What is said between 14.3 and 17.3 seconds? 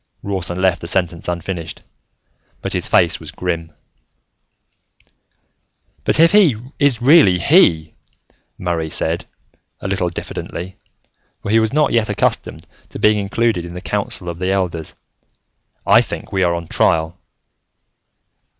the elders, "I think we are on trial."